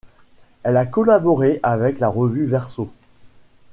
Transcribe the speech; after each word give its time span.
Elle 0.63 0.77
a 0.77 0.87
collaboré 0.87 1.59
avec 1.61 1.99
la 1.99 2.07
revue 2.07 2.47
Verso. 2.47 2.89